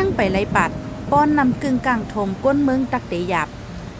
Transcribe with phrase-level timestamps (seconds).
[0.00, 0.70] เข้าหน้ายังไปไล่ปัด
[1.10, 3.48] ป้อนนำกึ่งกลางทมก้นเมืองตักเตยับ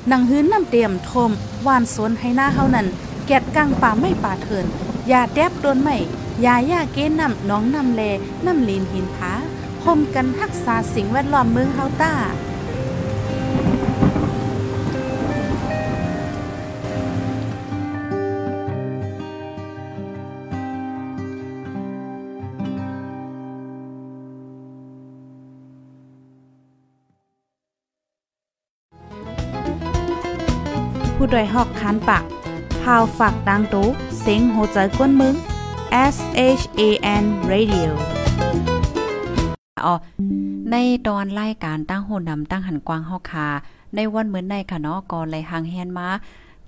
[0.08, 1.30] หนังหื้นนำเตรียมทม
[1.66, 2.86] วานสนให้หน้าเฮานั้น
[3.26, 4.66] แกดกลางป่าไม่ป่าเถิน
[5.10, 5.96] ยาแดบโดนไม่
[6.44, 8.02] ยาย่าเก้นำน้องนำเล
[8.46, 9.32] นำลีนหินผา
[9.82, 12.12] พมกันทักษาสิ่งแวดล้อมเมืองเฮาต้า
[31.30, 32.24] ผู้ดยหอกคันปาก
[32.82, 33.86] พาวฝากดังตู้
[34.20, 35.34] เซ็งโหใจกวนมึง
[36.14, 36.16] S
[36.60, 36.82] H A
[37.22, 37.90] N Radio
[39.86, 39.94] อ๋อ
[40.70, 43.48] ในตอนรายการตั้งโหนำตั้งหันกวางเฮาคา
[43.94, 46.08] ในวันเหมือนในค่ะเนาะก็เลยหางแฮนมา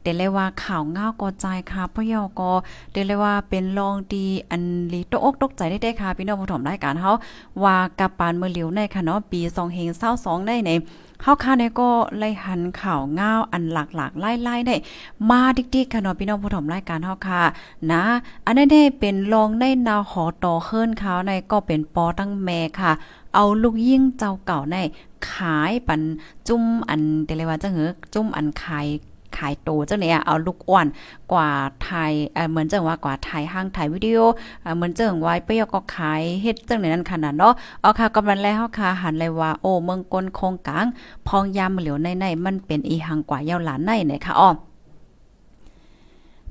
[0.02, 2.50] เดเลยว่าข่าวง้าวกอใจค่ะพ่อยอก็
[2.92, 7.12] เดเลยว่าเป็นรองดีอันลีตกอกตกใจได้ได้ค่ะพี่น้องผู้ถมรายการเฮา
[7.64, 10.70] ว่ากับปานเมื่อเหลียวในค่ะเนาะปี2 0 2 2ได้ใน
[11.22, 14.76] เฮาค่าเนี่ยก็ไล่หันข่าวง้าวอันหลากๆไล่ๆได้
[15.30, 17.42] มาดิกๆค่ะเนาะพี่น้องผู้ถมรายการเฮาค่ะ
[17.92, 18.02] นะ
[18.46, 22.92] อันนี้ได้เป็นรองในนาวหอต่อเฮิรนเขาในก็เป็นปอตั้งแม่ค่ะ
[23.34, 24.76] เอาลูกยิ่งเจ้าเก่าใน
[25.30, 26.00] ขายปัน
[26.48, 28.86] จุ่มอันเดเลว่าจะเหือจุ่มอันขาย
[29.38, 30.86] ขายโตเจ้าเนี่ยเอาลูกอ้วน
[31.32, 31.50] กว่า
[31.84, 34.18] ไทยเเหมือนจังว่ากว่าไทยห้างถ่ายวิดีโอ
[34.62, 40.86] เเหมือนจังว่าไปยก็ขายเฮ็ดจังนั้นขนาดเนาะเอาค่ะกำลังแล้วค่ะหันเลยว่าโอ้เมืองกลโคงกลาง
[41.26, 44.50] พองยามเหลียวในๆมันเป็นอีหังกว่าเยาวหลานในเนี่ยค่ะอ้อ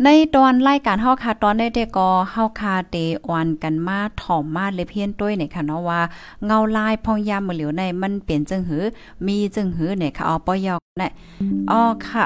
[0.06, 2.96] ในตอนรายการเฮาค่ะตอนได้แต่ก็เฮาคาเต
[3.28, 6.02] ออนกันมาถ่อมมาเลยเพี้ยนต้วยเนี่ยค่ะเนาะว่า
[6.46, 8.84] เงาลายพองยามมือเหลียวในมันเปลี่ยนจังหือ
[9.28, 11.12] มีจังหือเนี่ยค่ะอ๋อปอยอกเนี่ย
[11.72, 12.26] อ๋อค่ะ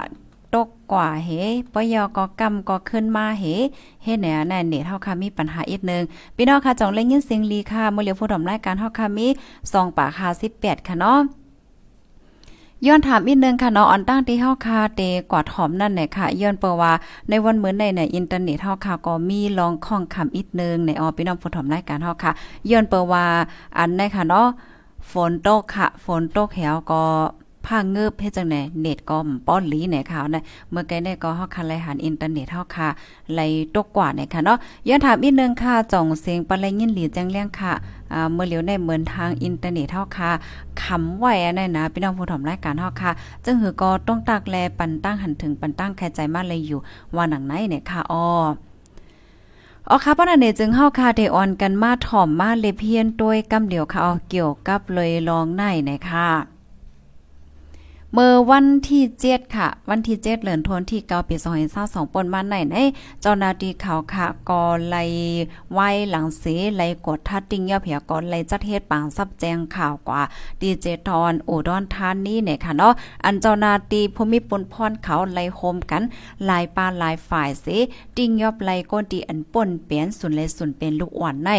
[0.56, 1.30] ตกกว่าเฮ
[1.74, 3.44] ปยอก็กำก็ขึ้นมาเฮ
[4.04, 6.04] เฮ็ดแหน่แน่เน็ตเฮาค่ะมีปัญหาอีกนึง
[6.36, 9.28] พี่น้องค่ะจองเล่นยินเสียงลีค่ะมื้อเหลียวผู้ดำรายการเฮาค่ะมี
[9.62, 10.28] 2ปากค่ะ
[10.58, 11.20] 18ค่ะเนาะ
[12.86, 15.02] ย้อนถามอีกนึงค่ะเนาะอันตั้งที่เฮาคาเต
[15.32, 16.92] กว่าถอมนั่นแหละค่ะย้อนเปว่า
[17.30, 22.32] ในวันเหมือนในในอินเทอร์เน็ตเฮาค่ะก็มีลองข้องคำอีกนึงในออพี่น้องผู้ถอมรายการเฮาค่ะ
[22.70, 23.26] ย้อนเปว่า
[23.78, 24.48] อันในค่ะเนาะ
[25.12, 27.04] ฝนตกค่ะ ฝนตกแหวก็
[27.66, 29.18] ผ้าเงือบเฮ็ดจังไหนเน็ตก็
[29.48, 32.88] ป้อนลีในข่าวนะเมื่อไกลเนี่ยก็เฮาคันไลหันอินเทอร์เน็ตเฮาค่ะ
[33.34, 33.40] ไล
[33.76, 37.74] ตกกว่าเนี่ยค่ะเนาะย้อนถามอีกนึงค่ะจ่องเสียงปะไลยินหลีแจ้งเลี้ยงค่ะ
[38.14, 40.32] อ่าเมื่อเหลียวในเหมือนทางอินเทอร์เน็ตเฮาค่ะ
[40.84, 43.12] คำไว้อันนั้นนะพี่น้องผู้ถมรายการเฮาค่ะ
[43.46, 46.80] จึงหือก็ต้องตักแลปันตั้งหันถึงปันตั้งแค่ใจมาเลยอยู่
[47.16, 48.26] ว่าหนังไหนเนี่ยค่ะอ้อ
[49.90, 56.30] อ๋อค่ะปนันเนจึงเฮาคาเดออนกันมาถ่อมมาเลเพียนด้วยกำเดียวค่ะเกี่ยวกับเลยลองในนะคะ
[58.18, 62.78] เมื่อวันที่เจ็ดค่ะ วันที่เจ็ดเหลือนทนที่เกาปีสองพันสองปนมาไหนใน
[63.22, 64.96] เจ้านาทีเขาวค่ะกอไล
[65.74, 66.44] ไว้หลังเส
[66.78, 70.22] ไลกดทัดติ้งยอเพียกอไลจัดเฮ็ดปางซับแจงข่าวกว่า
[70.62, 72.94] ดีเจทอนอุดรธานีเนี่ยค่ะเนาะ
[73.26, 76.04] อันเจ้านาทีภูมิปนพรเขาไลโฮมกัน
[76.50, 77.66] ลายปลาลายฝ่ายเส
[78.18, 81.50] ติ้งยอบไลก้นตีอันป่นเปลี่ยนสุนเลยสุนเป็นลูกอ่อนใน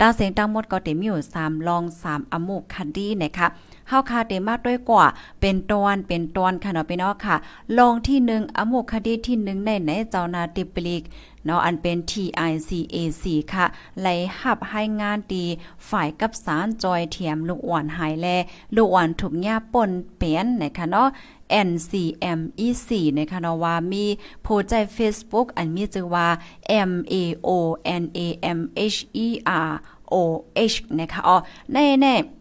[0.00, 3.48] ตาเสียงตั้งหมดก็เต็มอยู่3ลอง3อมุกคันดีนะคะ
[3.88, 5.06] เฮาคาเตมาด้วยกว่า
[5.40, 7.36] เป็นตอนเป็นตอนค่ะเนาะพี่น้องค่ะ
[7.78, 11.02] ลองที่1อโมคดีที่1ในไหนเจ้านาติปลิก
[11.44, 13.66] เนาะอันเป็น TICAC ค่ะ
[14.00, 14.08] ไหล
[14.40, 15.44] หับให้งานดี
[15.88, 18.26] ฝ่ายกับสารจอยเทียมลูกอ่อนหายแล
[18.76, 21.08] ลูกอ่อนถูกหญ้าป่นเปียนนะคะเนาะ
[21.68, 24.04] NCMEC นะคะเนาะว่ามี
[24.42, 26.26] โพสต์ใจ Facebook อันมีชื่อว่า
[26.88, 27.68] MAONAMHER
[30.14, 31.36] OH นะคะอ๋อ
[31.72, 32.35] แน่ๆ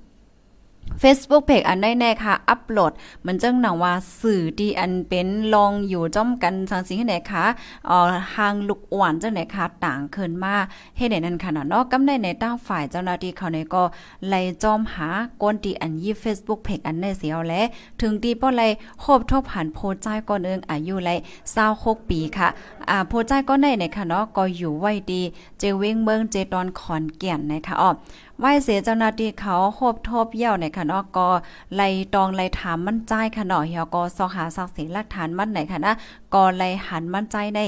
[1.01, 2.91] Facebook เพจอันได้แน่ค่ะ อัปโหลด
[3.25, 7.45] มันจังหนังว่าสื่อที่อันเป็นลองอยู่จ้อมกันสังสิงให้ไหนคะ
[7.87, 10.55] เอ่อหางลูกอ่อนจังไหนคะต่างขึ้นมา
[10.97, 13.83] เฮ็ดได้นั่นค่ะเนาะกำในในตั้งฝ่ายเจ้าหน้าที่เขาเนี่ก็
[14.27, 15.07] ไล่จอมหา
[15.41, 17.53] ก้นที่อันยี่ Facebook เพจอันได้เสียวแล
[18.01, 18.67] ถึงดีป้อไล่
[19.03, 21.15] ครบทบผ่านโพใจก่อนเอิงอายุไล่
[21.61, 22.47] 26ปีค่ะ
[22.89, 25.21] อ่าโพใจก็ในในค่ะเนาะก็อยู่ไว้ดี
[25.59, 27.91] เจเวงเมืองเจตอนขอนแก่นนะคะอ้อ
[28.39, 31.29] ไว้เสียเจ้าหน้าที่เขาโคบทบเยี่ยวในค่ะเนาะก็
[31.75, 35.93] ไล่ตองไล่ถามมั่นใจค่ะเนาะเฮียก็ซอกหาสักสีหลักฐานมั่นไหนค่ะนะ
[36.33, 37.59] ก็ไล่หันมั่นใจใน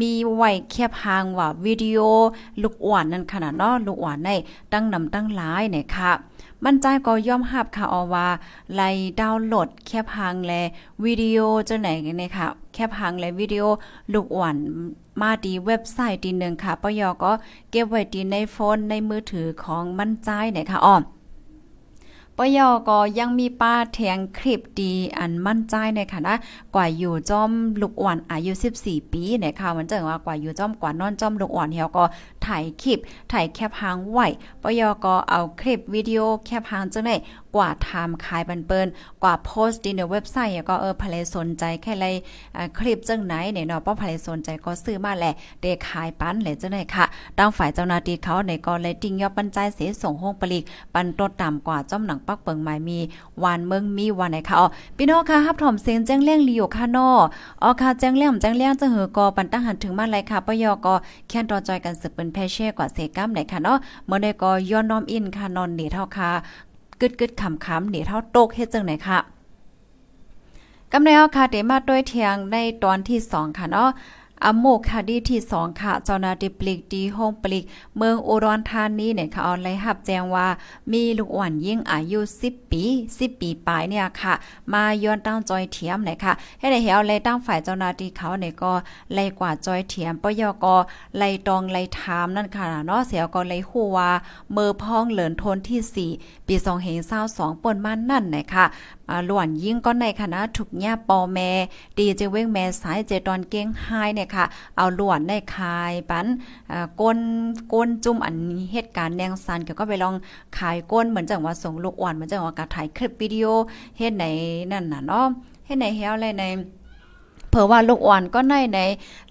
[0.00, 1.98] มีไว้เคียบหางว่าวิดีโอ
[2.62, 4.30] ลูกอ่อนนั่นค่ะเนาะลูกอ่อนใน
[4.72, 6.10] ตั้งนำตั้งหลายเนี่ยค่ะ
[6.64, 8.28] มั่นใจก็ย่อมหับค่ะอว่า
[8.74, 8.88] ไล่
[9.20, 10.52] ดาวน์โหลดแคบหางแล
[11.04, 11.38] วิดีโอ
[11.68, 12.48] จังไหนกันเนี่ยค่ะ
[12.78, 13.64] คปหางและวิดีโอ
[14.12, 14.56] ลูกอ่อน
[15.20, 17.32] มาดีเว็บไซต์ดีหนึ่งค่ะปยก็
[17.70, 20.96] เก็บไว้ดีในโฟนในมือถือของมั่นใจนะคะอ้อ
[22.38, 26.36] ปยอก็ยังมีป้าแทงคลิปดีอันมั่นใจในค่ะนะ
[26.74, 27.50] กว่าอยู่จอม
[27.80, 28.52] ลูกอ่อนอายุ
[28.82, 32.04] 14 ปีในค่ะมันเจิงว่ากว่าอยู่จอมกว่านอนจอมลูกอ่อนเฮาก็
[32.46, 32.98] ถ่ายคลิป
[33.32, 34.18] ถ่ายแคปหางไหว
[34.62, 37.16] ปยอก็เอาคลิปวิดีโอแคปหางจังได๋
[37.56, 38.86] กว่าทำขายบันเปิน
[39.22, 42.06] กว่าโพสต์ในเว็บไซต์ก็เออพลสนใจแค่ไร
[42.78, 47.04] คลิปจังไหนเนี่ยเนาะป้อพลสนใจก็ซื้อมาแหละเดขายปันเลยจังได๋ค่ะ
[47.38, 50.64] ตั้งฝ่ายเจ้าหน้าที่เขาในก็เลยติงยอบันใจเสส่งห้องปลีก
[50.94, 52.98] ปันตดต่ำกว่าจ้อมหนังปักเปิงหมายมี
[53.42, 54.66] วานเมืองมีวันไหนคะอ๋อ
[54.96, 57.08] พี่น้องค่ะฮับถอมเสียงแจ้งเลี้ยงลีโอค่ะนอ
[57.62, 60.94] อ๋อค่ะแจ้งเลี้ยงแจ้งเลี้ยงจะหือกอปันตั้งหันถึงมาไรค่ะปยอก็
[61.28, 66.30] แค่นรอจอยกันสืบเป็นแพเช่กว่าเสกัมไหนค่ะเนาะเมื่อใดก็ย้อนน้อมอินค่ะนอนหนีเท่าค่ะ
[67.00, 69.18] กึดกึดขำขำหนีเท่าโตกเฮ็ดจังไหนค่ะ
[70.92, 73.88] กำในเอาค่ะเดมาด้วยเทียงในตอนที่สองค่ะเนาะ
[74.44, 77.64] อโมคดีที่สองค่ะเจ้านาที่ปลิกดีห้องปลิก
[77.96, 80.46] เมืองอุดรธานีเนี่ยค่ะออนไลน์รับแจ้งว่า
[80.92, 82.82] มีลูกอ่อนยิ่งอายุ 10 ปี
[83.12, 84.34] 10 ปีปลายเนี่ยค่ะ
[84.72, 88.72] มาย้อนตั้งจอยเทียมเนี่ยค่ะ ให้ได้เห็นเลยตั้งฝ่ายเจ้านาที่เขาเนี่ยก็
[89.14, 90.66] ไล่กว่าจอยเทียมปยก
[91.18, 94.10] ไล่ตองไล่ถามนั่นค่ะเนาะเสียก็ไล่ฮู้ว่า
[94.52, 96.54] เมื่อพ้องเหลินทนที่ 4 ปี
[97.08, 98.64] 2022ป่นมานั่นเนี่ยค่ะ
[99.26, 101.50] หลวนยิ่งก็ในคณะถูกย่าปอแม่
[101.98, 104.44] ดีเจเว้งแม่สายเจตอนเก้งไฮเนี่ยค่ะ
[104.76, 106.26] เอาหลวนในคายปัน
[107.00, 107.18] ก้น
[107.72, 110.14] ก้นจุ่มอันนี้เหตุการณ์แนงซันเก็ไปลอง
[110.58, 113.46] ขายก้นเหมือนจังว่าส่งลูกอ่อนเหมือนจังว่าการถ่ายคลิปวิดีโอ
[113.98, 114.24] เฮ็ดใน
[114.70, 115.26] นั่นน่ะเนาะ
[115.66, 116.44] เฮ็ดในเฮาเลยใน
[116.77, 116.77] เผื่
[117.62, 118.78] อว่าลูกอ่อนก็ในใน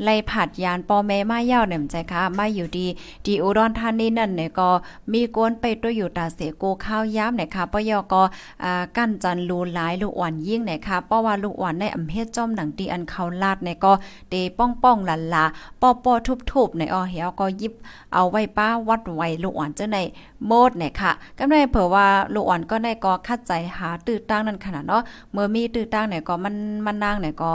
[0.03, 2.87] ไล่ผัดยานปอแม่มาเย่าเนี่ยใจค่ะมาอยู่ดี
[3.25, 4.69] ดีอุดรธานีนั่นเนี่ยก็
[5.11, 8.21] มีกวนไปตัวอยู่ตาเสโกข้าวย้ำเนี่ยค่ะปยอก็
[8.63, 13.91] อ่ากั้นจันรูหลายลูกอ่อนยิ่งเนี่ยค่ะเพราะว่าลูกอ่อนในอำเภอจอมหนังตีอันเขาลาดเนี่ยก็
[14.29, 15.45] เตป้องป้องหลันลา
[15.81, 16.13] ปอปอ
[16.51, 17.73] ทุบๆในออเหียวก็ยิบ
[18.13, 19.97] เอาไว้ป้าวัดไว้ลูกอ่อนเจ้าใน
[20.45, 26.55] โมดเนี่ยค่ะกำไรเผื่อว่าลูกอ่อนก็ได้ก็คัดใจหาตื้อตั้งนั่นขนาดเนาะเมื่อมีตื้อตั้งเนี่ยก็มัน
[26.85, 27.51] มันนางเนี่ยก็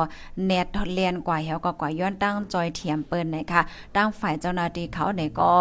[0.47, 3.63] เน็ตเลียนกว่าเฮาก็กว่าย้อนตั้งจอยเทียมเปิ้นเนี่ยค่ะ
[3.97, 5.53] ตั้งฝ่ายเจ้าหน้าที่เขาเนี่ยก็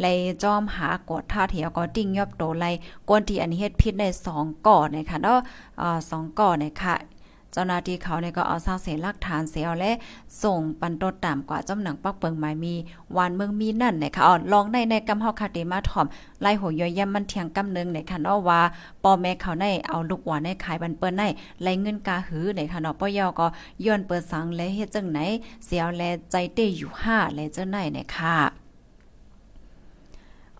[0.00, 2.64] เลยจอมหากดท่าเทียวก็ติ้งยอบโตไล
[3.08, 4.04] กวนที่อันเฮ็ดผิดใน
[4.36, 5.38] 2ก่อเนี่ยค่ะเนาะ
[5.80, 6.94] อ่า2ก่อเนี่ยค่ะ
[7.52, 9.92] เจ้าหน้าที่เขาเนี่ยก็เอาสร้างเสียหลักฐานเสียและ
[10.42, 12.74] ส่งปันตดตามกว่าจำหนังปักเปิงหมายมี
[13.16, 16.06] วานเมืองมีนั่นนะคะอ๋อลองในในกำเฮาคาเตมาถ่อม
[16.40, 18.60] ไล่หัวย่อยย่ำมันเทียงกำนึงในค่ะเนาะว่า
[19.02, 21.22] ปอแม่เขาในเอาลูกหวานในขายบันเปิ้นใน
[21.62, 23.46] ไล่เงินกาหือในค่ะเนาะปอยอก็
[23.84, 25.18] ย้อนเปิดสังและเฮ็ดจังไหน
[25.66, 28.67] เสียวแลใจเต้อยู่5และเจังไหนเนี่ยค่ะ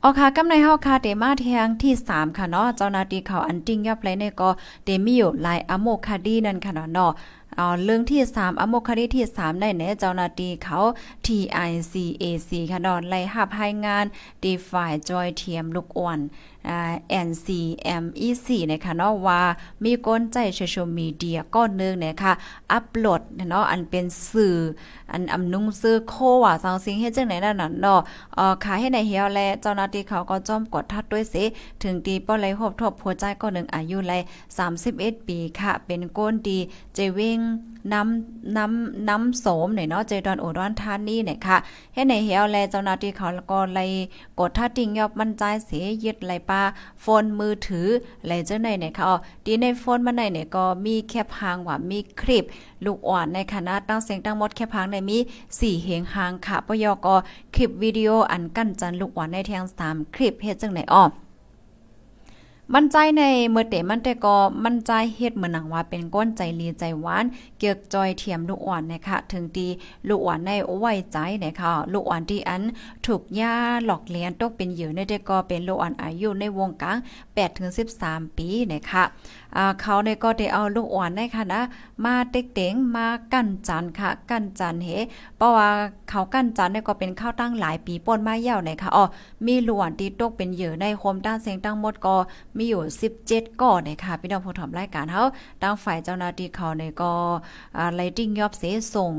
[0.02, 4.50] ออค่ะกำในเฮาค่ะเดมาเทียงที่ 3 ค่ะเนาะเจ้าหน้าที่เขาอันติ้งยับเลยเนี่ยก็
[4.84, 7.12] เดมีอยู่ลายอโมคาดีนั่นค่ะเนาะ
[7.58, 10.78] อ๋อเรื่องที่ 3อโมคาดีที่ 3 ได้แน่เจ้าหน้าที่เขา
[11.26, 14.06] TICAC ค่ะเนาะไล่หับให้งาน
[14.42, 16.18] ดีฝ่ายจอยเทียมลูกอ่อน
[17.26, 19.40] NCMEC นะคะเนาะว่า
[19.84, 22.32] มีก้นใจโซเชียลมีเดียก้อนนึงนะคะ
[22.72, 24.56] อัปโหลดเนาะอันเป็นสื่อ
[25.12, 28.00] อันอำนุงซื้อโคว่าสังสิงเฮ็ดจังไหนนั่นน่ะเนาะ
[28.34, 31.44] เอ่อขายให้ในเฮียวแลเจ้าหน้าที่เขาก็จ้อมกดทัดด้วยสิ
[31.82, 34.12] ถึงดีป้อไหลหบทบหัวใจก็หนึ่งอายุไล
[34.70, 36.58] 31 ปีค่ะ เป็นก้นดี
[36.94, 37.38] เจวิง
[37.92, 41.56] น้ำน้ำน้ำโสมเนี่ยเนาะเจดอนโอุดรธานนี่เนี่ยค่ะ
[41.94, 43.90] ให้ในเฮียวแลเจ้าหน้าที่เขาก็เลย
[44.38, 46.62] กดทัดติงยอบมั่นใจเสียยึดไหลปลา
[47.00, 47.86] โฟนมือถือ
[48.25, 52.44] ไหลเจ้าไหนเนี่ยค่ะอ๋อดีในโฟนมันไหนเนี่ยก็มีแคปหางว่ามีคลิป
[52.85, 55.18] ลูกอ่อนในคณะตั้งเสียงตั้งหมดแคปหางในมี
[55.50, 57.14] 4เหงหางค่ะปยก็
[57.56, 61.04] คลิปวิดีโออันกั้นจันลูกอ่อนในแทง3คลิปเฮ็ดจังไหนอ้อ
[62.75, 67.25] มั่นใจในเมื่อเตมันแต่ก็มั่นใจเฮ็ดเหมือนหนังว่าเป็นก้นใจลีใจหวาน
[67.58, 69.66] เกือกจอยเทียมลูกอ่อนนะคะถึงตี
[70.08, 72.62] ลูกอ่อนในไว้ใจนะคะลูกอ่อนที่อัน
[73.06, 77.70] ถูกย่าหลอกเลี้ยงตกเป็นเหยื่อในเด็กก็เป็นลูกอ่อนอายุในวงกลาง8ถึง
[78.02, 79.04] 13 ปีนะคะ
[79.81, 81.62] เขาในก็ได้เอาลูกอ่อนในค่ะนะ
[82.05, 84.88] มาเต็กเต็งมากั้นจันค่ะ กั้นจันเฮ
[85.37, 85.69] เพราะว่า
[86.11, 89.05] เขากั้นจันเนี่ยก็เป็นข้าวตั้งหลายปีป่นมาเยาวในค่ะอ๋อ
[89.47, 92.17] มีลูกอ่อนที่ตกเป็นเหยื่อในโคมด้านเสียงตั้งหมดก็
[92.57, 92.83] มีอยู่
[93.23, 95.23] 17ก่อเนี่ยค่ะพี่น้องผู้ถมรายการเฮา
[95.62, 97.12] ดังฝ่ายเจ้าหน้าที่เขาในก็
[97.76, 98.62] อ่าไลติ้งยอบเส
[98.95, 99.12] ส่ง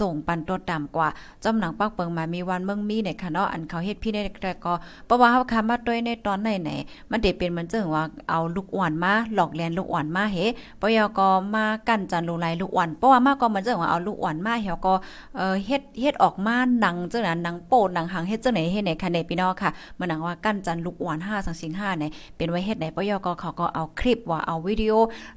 [0.00, 1.08] ส่งปันตัวต่ำกว่า
[1.44, 4.74] จำหนังปักเปิงมามีวันเมืองมีในค่ะเนาะอันเขาเฮ็ดพี่ในแต่ก็
[5.06, 6.70] เพราะว่าเฮาคามาด้วยในตอนไหนไหน
[7.10, 10.36] มันได้เป็นเหมือนจังว่าเอาลูกอ่อนมาหลอกเลียนลูกอ่อนมาเฮ
[10.80, 14.94] ปยก็มากั้นจันลูไลลูกอ่อนเพราะว่ามาก็มันเจังว่าเอาลูกอ่อนมาเฮาก็
[15.36, 24.92] เอ่อเฮ็ดเฮ็ดออกมาหนังจังนั้นหนังโปหนังหางเฮ็ดจังไหนเฮ็ดในค่ะในพี่น้องค่ะมันหนังว่ากั้นจันลูกอ่อน5สังสิง5เนี่ยเป็นไว้เฮ็ดไหนปยก็เขาก็เอาคลิปว่าเอาวิดีโอ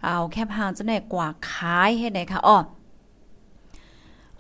[0.05, 2.59] เอาแคปหางจังไหนกว่าขายเฮ็ดไหนค่ะอ้อ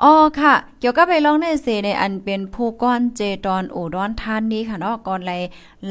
[0.03, 5.31] อ๋อค่ะ เกี่ยวกับไปลองในเสในอันเป็นผู้ก้อนเจตอนอุดอนทานนี้ค่ะเนาะก่อนไร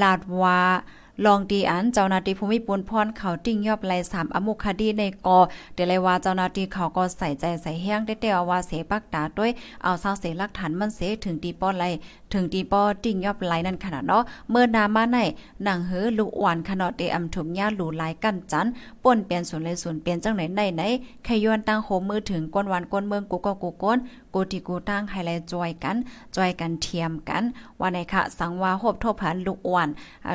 [0.03, 0.59] ลาดวา
[1.27, 5.39] ลองดีอันเจ้าหน้าที่ภูมิปุนพรเขาติ้งยอบไล3อมุคดีในกอ
[5.75, 9.51] เดลยว่าเจ้าหน้าที่เขาก็ใส่ใจใส่แห้งได้แต่ว่าเสปักตาด้วย
[9.83, 11.85] เอาซาเสหลักฐานมันเสถึงตีป้อไล
[12.33, 15.19] ถึงตีป้อติ้งยอบไลนั่นขนาดเนาะเมื่อนามาใน
[15.65, 18.67] หนังเหือลูกหวานขนาดเดอำถุงญาหลูหลายกันจัน
[19.03, 20.83] ป่นเปลี่ยนส่วนเลยส่วนเปลี่ยนจังไหนไหนไหน
[21.25, 23.99] ใครย้อนตั้งโหมือถึงก้นวันก้นเมืองกูก็กูก้น
[24.35, 25.97] กูที่กูตั้งไฮไลท์จอยกัน
[26.37, 27.43] จอยกันเทียมกัน
[27.81, 29.89] ว่าในค่ะสังว่าหบทบผันลูกอ่อน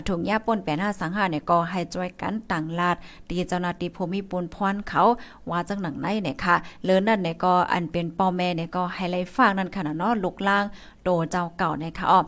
[0.08, 2.96] ถุงยาป่นแปนห้าสังหาเนี่ยก็ให้จอยกันต่างลาด
[3.30, 5.02] ดีเจ้าหน้าที่ภูมิปุนพรเขา
[5.50, 10.64] ว่าจังหนังไหนเนี่ยค่ะเลินนั่นเนี่ยก็อันเป็นปอแม่เนี่ยก็ไฮไลท์ฝากนั่นค่ะเนาะลูกล่าง
[11.04, 12.20] โตเจ้าเก่านะคะอ๋อ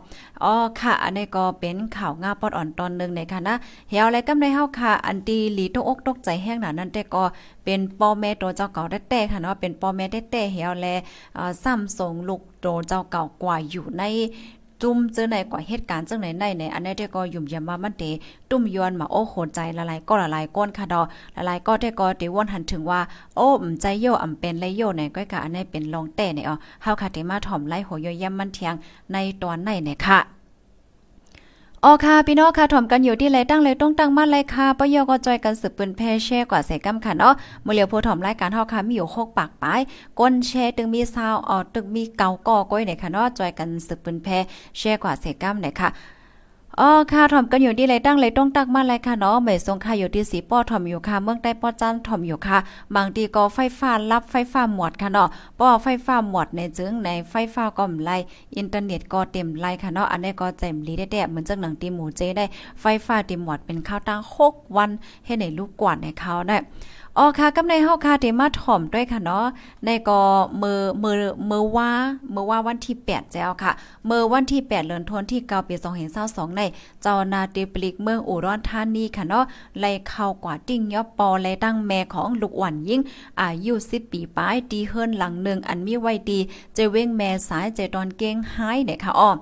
[0.44, 3.54] อ๋อค่ะ อันนี้ก็เป็นข่าวง่าปอดอ่อนตอนนึงในค่ะนะ
[3.90, 7.24] เฮียวอะไรกำในเฮาค่ะ อันตีหลีตกอกตกใจแห้งหนานั่นแต่ก็
[7.64, 10.86] เป็นป้อแม่โตเจ้าเก่าได้แต่ค่ะเนาะเป็นป้อแม่ได้แต่เฮียวแล
[11.38, 14.02] อ่าซ้ำส่งลูกโตเจ้าเก่ากว่าอยู่ใน
[14.82, 18.04] จุ้มเจอไหนกว่าเหตุการณ์จังไหนในในอันนี้เด็ก็ยุ่มยามามันเต
[18.50, 21.02] ตุ้มยวนมาโอ้โหใจละลายก็ละลายก้นค่ะดอ
[21.36, 23.00] ละลายก็ได้ก็เตวอนหันถึงว่า
[23.36, 28.74] โอ้มใจโยอำเป็นไรโยในก้อยกะอันนี้เป็นลองแต่เนี่ยอ๋อเฮาค่ะเตมาถ่อมไล่โหยย่มมันเทียง
[29.12, 30.35] ในตอนไหนเนี่ยค่ะ
[31.84, 39.80] ออค่ะพี่น้องค่ะถ่อมกันอยู่ที่ไรตั้งเลยต้องตั้งมาเลยค่ะปยก็จอยกันสืบปืนแพ่แช่กว่าใส่กำค่ะเนาะมือเหลียวผู้ถ่อมรายการเฮาค่ะมีอยู่6ปากปลาย
[40.18, 44.38] ก้นแช่ตึงมีซาวออตึงมีเกาก่อก้อยเนี่ยค่ะเนาะจอยกันสืบปืนแพ่
[44.78, 45.88] แช่กว่าใส่กำเนี่ยค่ะ
[46.80, 52.58] อ๋อค่ะถ่อมกันอยู่ที่ไรตั้งเลยต้องตักมาเลยค่ะเนาะไม่ทรงค่ะอยู่ที่สีป้อถ่อมอยู่ค่ะ เมืองใต้ป้อจันถ่อมอยู่ค่ะ
[52.96, 55.28] บางทีก็ไฟฟ้ารับไฟฟ้าหมดค่ะเนาะ
[55.60, 58.10] ป้อไฟฟ้าหมดในจึงในไฟฟ้าก็มไหล
[58.56, 62.44] อินเทอร์เน็ตก็เต็มไหลค่ะเนาะอันนี้ก็เต็มลีได้ๆเหมือนจังหนังตีหมูเจได้
[62.80, 64.90] ไฟฟ้าเต็มหมดเป็นข้าวตั้ง6วัน
[65.24, 66.56] ให้ในลูกกวาดในเขาได้
[67.18, 69.46] อ๋อค่ะกำในเฮาค่ะที่มาถ่อมด้วยค่ะเนาะ
[69.84, 70.20] ในก็
[70.62, 71.14] มือมือ
[71.50, 71.90] มือว่า
[72.34, 73.72] มือว่าวันที่8แล้วค่ะ
[74.08, 75.74] มือวันที่8เดือนธันวาคมที่9ปี
[76.16, 76.62] 2022ใน
[77.02, 79.44] เจ้านาติปลิกเมืองอุดรธานีค่ะเนาะ
[79.80, 83.00] ไล่เข้ากว่าติ้งยอปอไล่ตั้งแม่ของลูกอ่อนยิ่ง
[83.40, 86.38] อายุ10ปีปลายตีเฮิรนหลังหนึ่งอันมีไว้ดี
[86.74, 89.32] เจเว้งแม่สายเจตอนเก้งหายเนี่ยค่ะอ้อ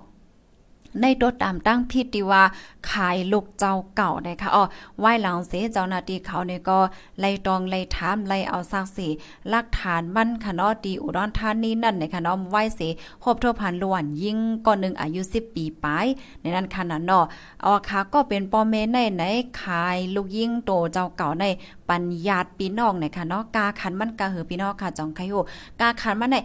[1.03, 2.43] ในตัวตามตั้งพิธีว่า
[2.91, 4.65] ขายลูกเจ้าเก่านะคะอ๋อ
[4.99, 6.79] ไหว้หลังเสเจ้าหน้าที่เขาเนี่ยก็
[7.21, 9.09] ไล่ตองไล่ถามไล่เอาซากสี
[9.49, 12.81] หลักฐานมั่นค่ะเนาะดีอุดรธานีนั่นนะคะเนาะไหว้เส
[13.23, 16.07] ครบทั่วพันล้วนยิ่งก่อนหนึ่งอายุ 10 ปีปลาย
[16.41, 17.25] ในนั้นค่ะเนาะ
[17.65, 19.23] อ๋อค่ะก็เป็นปอเมในไหน
[19.61, 21.45] ขายลูกยิ่งโตเจ้าเก่าใน
[21.89, 25.35] ปัญญาปีน้องนะคะเนาะกาขันมันกาเหือพี่น้องค่ะจองไคโฮ
[25.81, 26.37] กาขันมันใน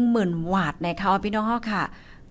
[0.00, 1.84] 10,000 วาทนะคะพี่น้องเฮาค่ะ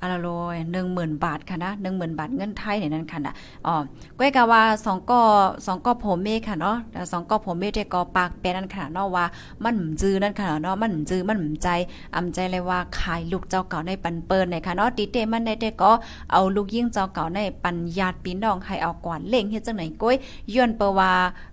[0.04, 3.34] อะละโลยหนึ่งหมื่นบาทค่ะนะหนึ่งหมื่นบาทเงินไทยในนั้นค่ะนะ
[3.68, 3.76] อ๋อ
[4.20, 5.20] ก้อยกะว่าสองก็
[5.66, 9.26] สองก็ผมเมค่ะเนาะแล้วสองก็ผมเมเตก็ปากแปนนั่นค่ะเนาะว่า
[9.64, 11.68] มันจื้อนั่นค่ะเนาะมันจื้อมันใจ
[12.16, 15.92] อำใจเลยว่าขายลูกเจ้าเก่าในปันเปิ้นในค่ะเนาะติเตมันในเตก็
[16.32, 20.16] เอาลูกยิ่งเจ้าเก่าในปัญญาติพี่น้องให้เอากวนเล่งเฮ็ดจังไหนก้อย
[20.54, 21.12] ย้อนเปว่า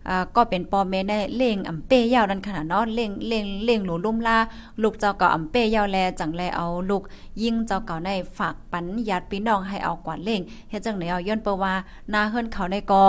[0.08, 4.38] อ่าก็เป็นปอเมในเล่งอำเป้ยาวนั่นค่ะเนาะเล่งเล่งเล่งหลูลุ่มลา
[4.82, 7.02] ลูกเจ้าเก่าอำเป้ยาวแลจังแลเอาลูก
[7.42, 11.74] ยิ่งเจ้าเก่าในฝากปันญาติพี่น้องให้เอากวาดเล่งเฮ็ดจังไหนเอาย้อนเปว่า
[12.12, 13.06] นาเฮิรนเขาในกอ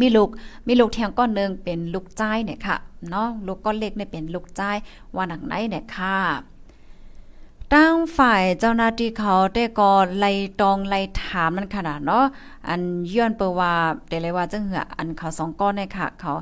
[0.00, 0.28] มีลูก
[0.66, 2.76] มีลูกแทงก้อนหนึ่งเป็นลูกจ้ายเนี่ยค่ะ
[3.08, 4.76] เนาะลูกก้อนเล็กเนี่ยเป็นลูกจ้าย
[5.14, 6.16] ว่าหนังไหนเนี่ยค่ะ
[7.76, 12.24] ตั้งฝ่ายเจ้าหน้าที่เขาได้ก็ไล่ตองไล่ถามมันขนาดเนาะ
[12.68, 12.80] อัน
[13.12, 13.72] ย้อนเปว่า
[14.08, 16.32] แต่เลยว่าจังเหืออันเขาสองก้อนเนี่ยค่ะ เขา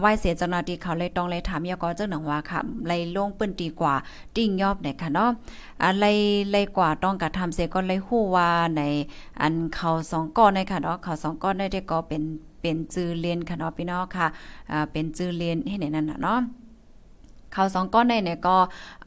[0.00, 3.94] ไหว้เสียเจ้าหน้าที่เขาเลยตองไล่ถามยาก็จังหนังว่าค่ะไล่ลงเปิ้นดีกว่า
[4.36, 5.30] ติ้งยอบเนี่ยค่ะเนาะ
[5.82, 6.12] อันไล่
[6.52, 8.82] ไล่กว่าต้องกระทำเสียก็ไล่ฮู้ว่าใน
[9.40, 12.22] อันเขาสองก้อนเนี่ยค่ะเนาะเขาสองก้อนได้ก็เป็น
[12.60, 14.26] เป็นจือเรียนค่ะเนาะพี่น้องค่ะ
[14.70, 16.40] อ่าเป็นจือเรียนให้ไหนนั่นน่ะเนาะ
[17.52, 18.56] เขาสองก้อนในเนี่ยก็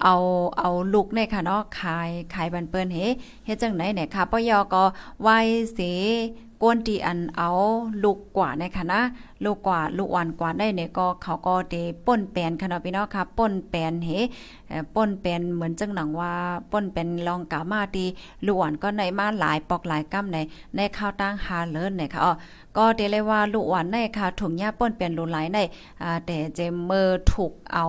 [0.03, 0.15] เอา
[0.59, 2.99] เอาลูกเนี่ยค่ะเนาะขายขายบันเปิ้นเฮ
[3.45, 4.83] เฮ็ดจังไหนเนี่ยค่ะปยอก็
[5.21, 5.37] ไว้
[5.73, 5.79] เส
[6.61, 7.49] กวนตีอันเอา
[8.03, 9.01] ลูกกว่าในค่ะนะ
[9.45, 11.75] ลูกกว่าลูกอ่อนกว่าได้เนี่ยก็เขาก็เด
[12.05, 14.09] ป่นแปนค่ะเนาะพี่น้องค่ะป่นแปนเฮ
[14.95, 16.33] ป่นแปนเหมือนจังหนังว่า
[16.71, 18.05] ป่นเป็นลองกามาตี
[18.45, 20.37] ลูกอ่อนก็ในมาหลายปอกหลายกำใน
[20.75, 22.33] ในข้าวตั้งหาเลิศเนี่ยค่ะอ๋อ
[22.77, 25.59] ก็เดเลยว่าลูกอ่อนในค่ะถุงยาป่นเป็นรูหลายใน
[26.03, 27.85] อ่าแต่เจมเมอร์ถูกเอา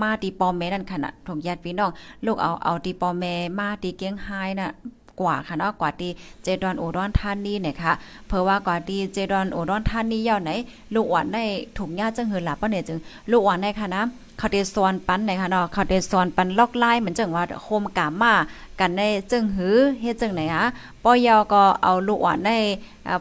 [0.00, 1.90] มาตีปอมแม่นั่นค่ะนะถุงญาติพี่น้อง
[2.26, 4.28] ลูกเอาเอาตีปอมแม่มาตีเกียงไฮ
[4.60, 4.72] น่ะ
[5.20, 6.10] กว่าค่ะเนาะกว่าที่
[6.42, 7.92] เจดอนโอดอนท่านนี่เนี่ยค่ะ
[8.28, 10.50] เพราะว่ากว่าที่เจดอนโอดอนท่านนี่ยาวไหน
[10.94, 11.38] ลูกอ่อนใน
[11.78, 12.98] ถุงยาจังหือหลับปะเนี่ยจึง
[13.30, 14.04] ลูกอ่อนในค่ะนะ
[14.38, 18.34] เขาเดซอนปันไหนค่ะเนาะเขาเดซอนปันลอกไล่เหมือนจังว่าโคมกามา
[18.80, 20.64] กันในจึงหือเฮ็ดจังไหนฮะ
[21.04, 22.50] ปอยอก็เอาลูกอ่อนใน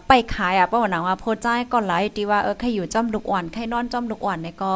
[0.08, 4.72] ไปขายอะเพราะว่าหนังว่าโพจ้ายก็หลายที่ว่าเออใครอยู่จ้อมลูกอ่อนใครนอนจ้อมลูกอ่อนในก็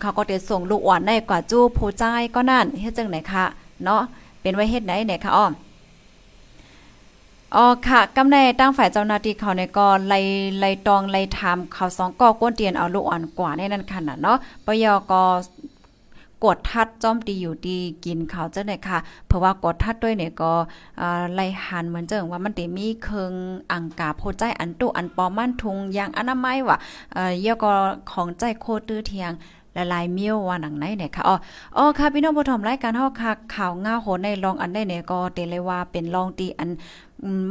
[0.00, 3.44] เขาก็จะส่งลูกอ่อนในกว่าจู้โพจ้ายก็นั่นเฮ็ดจังไหนค่ะ
[3.84, 4.02] เนาะ
[4.40, 5.46] เป็นไว้เฮ็ดไหนไหนค่ะอ้อ
[7.56, 10.20] อ๋อค่ะกำในตั้งฝ่ายเจ้าหน้าที่เขาในก็ไล่
[10.60, 15.22] ไล่ตองไล่ถามเขาสองก็ก้นเตียนเอาลูกอ่อนกว่าในนั้นขนาดเนาะปยก็
[16.44, 20.52] กดทัดจ้อมตีอยู่ดีกินเขาเจ้าเนี่ยค่ะ เพราะว่ากดทัดด้วยเนี่ยก็
[21.34, 23.32] ไล่หันเหมือนเจิงว่ามันติมีเคิง
[23.72, 26.76] อังกาโพใจอันตุอันปอมั่นทุงอย่างอนามัยว่ะ
[27.14, 27.72] เอ่อเยก็
[28.10, 29.32] ของใจโคตื้อเทียง
[29.76, 31.36] ละลายเมียวว่าหนังไหนเนี่ยค่ะอ๋อ
[31.76, 36.70] อ๋อค่ะพี่น้องผู้ชมรายการเฮาค่ะข่าวง่าโหในลองอันได้เนี่ยก็เตเลยว่าเป็นลองตีอัน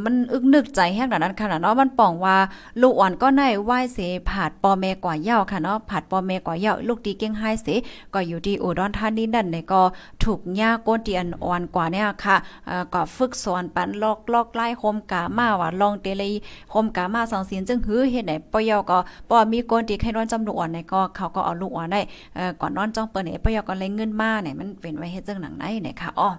[0.03, 2.37] มันอึกนึกใจแห้งนั้นค่ะเนาะมันป่องว่า
[2.81, 7.67] ลูกอ่อนก็ในไหว้เสผาดปอเมกว่าเย่าค่ะเนาะผาดปอเมกว่าเย่าลูกตีเก่งไฮเส
[8.13, 9.81] ก็อยู่ที่อุดรธานีนั่นเนี่ยก็
[10.23, 12.35] ถูกย่าก้นตีอันอ่อนกว่าเนี่ยค่ะ
[12.67, 16.31] เอ่อก็ฝึกสอนปันลอกลอกไล่โฮมกามาว่าลองเตเลย
[16.71, 18.97] โฮมกามาสังเสินจึงหื้อเฮ็ดไหนปอยอก็
[19.29, 22.01] ปอมีก้นตีให้นอนจำลูกอ่อนในก็เขาก็เอาลูกอ่อนได้
[22.35, 26.29] เอ่อก่อนนอนจ้องเปิ้นเนี่ยปอยอก็เลยเงินมาเนี่ยมันเป็นไว้เฮ็ดจังหนังไหนเนี่ยค่ะอ๋อ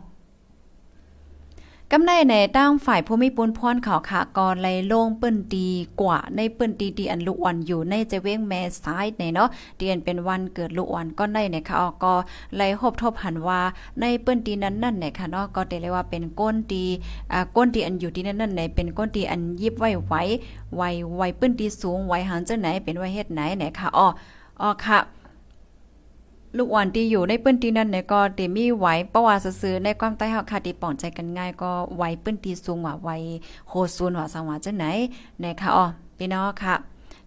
[1.97, 5.71] กำในในตั้งฝ่ายผู้มีปุนพรเขาค่ะก่อนไลโล่งเปิ้นดี
[6.01, 9.49] กว่าในเปิ้นดีดีอันลูกอ่อนอยู่ในจะเว้งแม่ซ้ายในเนาะ
[9.79, 12.15] เดือนเป็นวันเกิดลูกอ่อนก็ได้ในค่ะก็
[12.57, 13.61] ไลหบทบหันว่า
[14.01, 16.87] ในเปิ้นดีนั้นนั่นในค่ะเนาะก็ได้เลยว่าเป็นก้นดี
[17.33, 20.23] อ่าก้นดีอันอยู่ที่นั่นนั่นในเป็นก้นดีอันยิบไว้ไว้
[20.77, 24.07] ไว้ไว้เปิ้นดีสูงไว้หันจังไหนเป็นไว้เฮ็ดไหนไหนค่ะอ้อ
[24.61, 24.99] อ๋อค่ะ
[26.57, 33.09] ลูกอ่อนที่อยู่ในปื้นที่นั่นเนี่ยก็เตมีไหวประวัติซื้อในความใต้เฮาค่ะที่ป่องใจกันง่ายก็ไหวปื้นที่สูงว่าไหว
[33.69, 34.85] โหซูนว่าสังว่าจังไหน
[35.43, 35.85] นะคะอ๋อ
[36.19, 36.75] พี่น้องค่ะ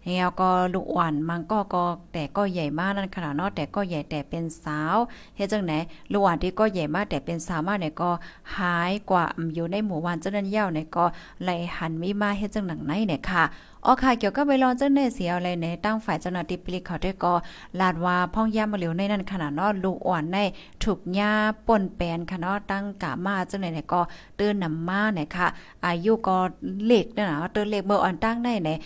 [0.05, 4.97] แล้วก็ลูกอ่อนมันก็ก็แต่ก็ใหญ่มากนั่นขนาดเนาะแต่ก็ใหญ่แต่เป็นสาว
[5.35, 5.73] เฮ็ดจังไหน
[6.11, 8.09] ลูกอ่อนที่ก็ใหญ่มากแต่เป็นสาวมากเนี่ยก็
[8.57, 9.23] หายกว่า
[9.55, 11.05] อยู่ในหมู่บ้านเจ้านั้นยาวเนี่ยก็
[11.43, 13.43] ไหลหันมีมาเฮ็ดจังหนังไหนเนี่ยค่ะ
[13.89, 17.33] อ๋อค่ะเกี่ยวกับไปรอนเจ้าเน่เสียอะไรในตั้งฝ่ายเจ้าหน้าที่ปลิกเขาด้วยก็
[17.79, 20.37] ลาดว่าพ่องย่ามาเหลียวในนั้นขนาดเนาะลูกอ่อนใน
[20.83, 21.31] ถูกหญ้า
[21.67, 24.01] ป่นแปนค่ะเนาะตั้งกะมาเจ้าไหนเนี่ยก็
[24.37, 25.47] เตือนนำมาเนี่ยค่ะ
[25.85, 26.37] อายุก็
[26.85, 28.77] เล็กนะเตือนเล็กเบอร์อ่อนตั้งได้เนี่ย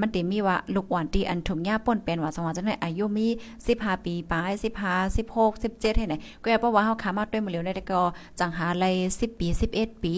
[0.00, 3.26] มันติมีว่าลูกอ่อนที่อันถูกหญ้าป่นแปนว่าสว่าเจ้าไหนอายุมี
[3.66, 4.50] 15ปีปลาย
[4.84, 8.02] 15 16 17ให้ไหนก็อย่าเพราว่าเฮาขามาด้วยมาเหลียวในก็
[8.40, 8.84] จังหาไล
[9.16, 10.14] 10 ปี 11 ปี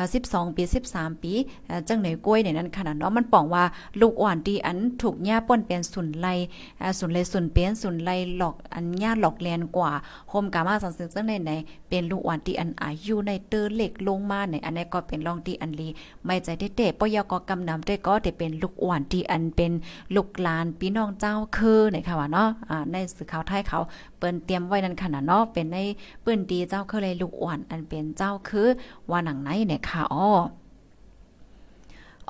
[0.00, 1.32] 12 ปี 13 ปี
[1.88, 3.64] จังไหนกล้วยในนั้นขนาดเนาะมันป่องว่า
[4.00, 6.34] ลูกอ่อนดีอันถูกหญ้าป่นเป็นสุนไล่
[6.98, 9.90] สุนไลสุนเป็นสุนไลหลอกอันหญ้าหลอกแลนกว่า
[10.28, 11.50] โฮมกามาสังสึกจังในไหน
[11.88, 15.88] เป็นลูกอ่อนที่อันอายุในเตอเล็กลงมาในอันนี้ก็เป็นรองที่อันลี
[16.24, 19.72] ไม่ใจเด็ดๆปยกกำนำได้ก็ได้เป็นลูกอ่อนที่อันเป็น
[20.14, 22.48] ลูกหลานพี่น้องเจ้าคือในค่ะว่าเนาะ
[22.92, 23.78] ในสื่อข่าวไทยเขา
[24.18, 25.76] เปิ้นเตรียมไว้นั่นขนาดเนาะเป็นใน
[26.22, 28.68] เปื้นดีเจ้าคือเลยลูกอ่อนอันเป็นเจ้าคือ
[29.10, 30.28] ว่าหนังไหนเนี่ยค่ะอ้อ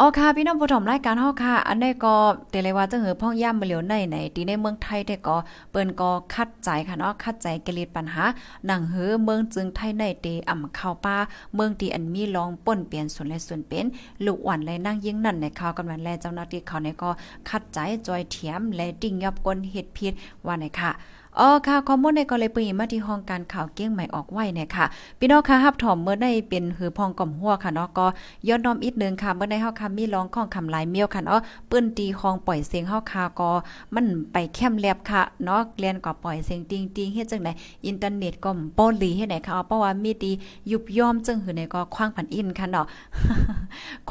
[0.03, 2.15] อ๋อค่ะพี่น้องผู้ชมรายการเฮาค่ะ อันนี้ก็
[2.51, 5.37] เตเลยว่าจะหือพ่องย่ำมาเหลียวในไหนที่ในเมืองไทยได้ก็
[5.71, 8.25] เปิ้นก็คัดใจค่ะเนาะคัดใจกลิดปัญหา
[8.67, 11.17] หนังหือเมืองจึงไทยในเตอ่ำเข้าป้า
[11.55, 13.87] เมืองที่อันมีรองป่นเปลี่ยนส่วนและส่วนเป็น
[14.25, 17.11] ลูกหวันและนั่งยิ่งนั่นในข่าวกันวันแลเจ้าหน้าที่เขาในก็
[17.49, 20.13] คัดใจจอยเถียมและดิ่งยอบกลเฮ็ดผิด
[20.47, 20.93] ว่าไหนค่ะ
[21.39, 24.87] อ๋อค่ะข้อมูลในก็เลยปีมาที่ห้องการข่าวเกี้ยงใหม่ออกไว้เนี่ยค่ะ
[25.19, 28.07] พี่น้องค่ะฮับถอมเมื่อได้เป็นหือพองก่อมหัวค่ะเนาะก็
[28.49, 31.41] ย้อนน้อมอีกนึงค่ะเมื่อได้เฮาค่ะมีร้องข้องคำลายเมียวค่ะเนาะ
[31.71, 33.51] ปื้นตีคองปล่อยเสียงเฮาค่ะก็
[33.95, 37.53] มันไปแคมแลบค่ะเนาะเรียนก็ปล่อยเสียงติงติงเฮ็ดจังได๋
[37.87, 40.31] อินเทอร์เน็ตก็ป้อลีเฮ็ดไหนค่ะเพราะว่ามีตี
[40.71, 42.87] ยุบย่อมจึงหือในก็คว้างผันอินค่ะเนาะ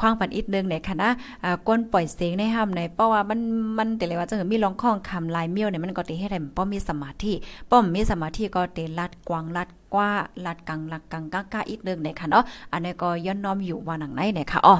[0.00, 1.10] คว้างผันอีกนึงเนี่ยค่ะนะ
[1.44, 3.40] อ่าก้นปล่อยเสียงในห้ามในเพราะว่ามัน
[3.78, 7.34] มันแต่เลยว่าจังมีร้องข้องคำลายเมียวเนี่ยมันก็ติเฮ็ดให้ป้อมีสมาธิ
[7.70, 10.10] ป้อมมีสมาธิก็เตลัดกวางลัดกว่า
[10.44, 14.76] ลัดกังลักกังก้าอีกนึงในค่ะเนาะอันนี้ก็ย้อนน้อมอยู่ว่าหนังไหนเนี่ยค่ะอ๋อ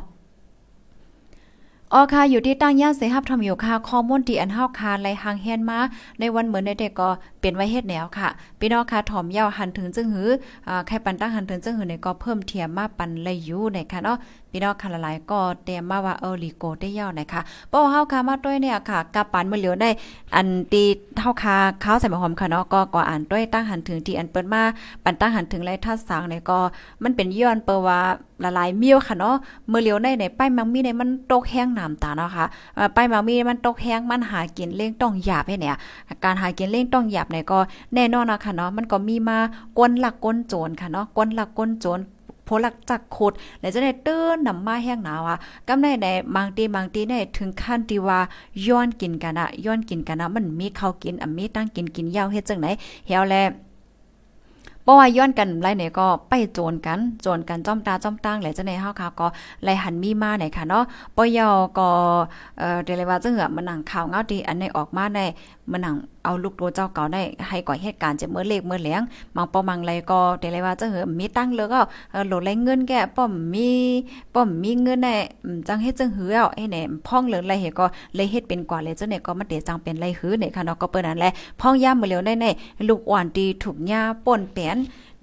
[1.92, 5.78] ออค่ะอยู่ที่ตั้งย่านเสหับทำอยู่ค่ะข้อมูลที่อันเฮาคาไลหางแฮนมา
[6.18, 7.10] ในวันเหมือนในเด็กก็
[7.40, 8.29] เป็นไว้เฮ็ดแนวค่ะ
[8.61, 10.29] พี่น้องค่ะถ่อมยาวหันถึงจึงหือ
[10.68, 14.18] อ่าใครปันตั้งหันถึงจึงหือในก็เพิ่มเทียมมาปันเลยอยู่ในค่ะเนาะ
[14.53, 17.40] พี่น้องค่ะหลายๆก็เตรียมมาว่าเออลีโกได้ยาวนะคะ
[17.72, 19.90] ป้อเฮาค่ะมาด้วยเนี่ยค่ะกับปันมื้อเหลียวได้
[20.35, 20.85] อันตี
[21.20, 24.62] เฮาค่ะข้าวใส่หอมค่ะเนาะก็ก็อ่านด้วยตั้งหันถึงที่อันเปิ้นมา
[25.05, 26.59] ปันตั้งหันถึงไรทัดสางเนี่ยก็
[27.03, 28.00] มันเป็นย้อนเปว่า
[28.44, 29.37] ละลายเมียวค่ะเนาะ
[29.68, 32.44] เมื้อเหลียวในในป้ายมังมีในมันตกแห้งน้ำตาเนาะค่ะ
[32.96, 35.76] ป้ายมังมีมันตกแห้งมันหากินเล่งต้องหยาบให้เนี่ย
[36.24, 37.58] การหากินเล่งต้องหยาบเนี่ยก็
[37.94, 39.38] แน่นอนนะค่ะเนาะมันก็มีมา
[39.76, 42.00] กวนหลักกวนโจรค่ะเนาะกวนหลักกวนโจร
[42.46, 45.38] พลักจักขุดแล้วจะได้เตื้อนนำมาแห้งหนาวอะ
[45.68, 48.18] กำในในบางทีบางทีเน่ถึงขั้นที่ว่า
[48.66, 52.66] ย้อนกินกันอะย้อนกินกันนะมันมีข้าวกินอะมีตั้งกินกินยาวเฮ็ดจังไหน
[53.06, 53.36] เฮาแล
[54.84, 59.26] เพราะว่าย้อนกันไรเนี่ยก็ไปโจรกันโจรกันจ้อมตาจ้อมตั้งแหละจะในเฮาค่ะก็
[59.64, 60.84] ไลหันมีมาไหนค่ะเนาะ
[61.16, 61.88] ปยอก็
[62.58, 65.20] เอ่อเดลว่าจังเหอมันหนังข่าวเงาดีอันในออกมาใน
[65.72, 69.02] มันหนังเอาลูกตัวเจ้าเก่าได้ให้ก่อเหตุการณ์จะเมื่อเลขเมื่อแหลง
[69.37, 71.80] มังปอมังไรก็แต่เลยว่าจะเหือมีตั้งเลยก็
[72.26, 73.70] โหลดไรเงินแกป้อมมี
[74.35, 75.14] ป้อมมีเงินได้
[75.68, 81.30] จังเฮ็ดจังหือเอาไอ้เนี่ยพ่องเหลือไรเฮ็ดก็เลยเฮ็ดเป็นกว่าเลยเจ้าเนี่ยก็มาเดจังเป็นไรหือเนี่ยค่ะเนาะก็เปิ้นนั่นแหละ
[81.61, 82.46] พ่องย่ามมื้อเหลียวได้ใน
[82.88, 84.76] ลูกอ่อนดีถูกหญ้าป่นแปน